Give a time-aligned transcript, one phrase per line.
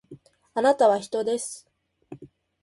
[0.55, 1.69] あなたは人です